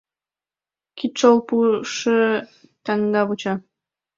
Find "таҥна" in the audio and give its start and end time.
2.85-3.21